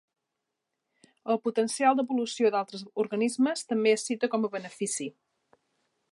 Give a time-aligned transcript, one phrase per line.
[1.33, 5.11] El potencial d'evolució d'altres organismes també es cita com a benefici.